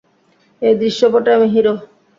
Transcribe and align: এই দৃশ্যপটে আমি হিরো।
এই 0.61 0.73
দৃশ্যপটে 0.81 1.29
আমি 1.35 1.47
হিরো। 1.53 1.73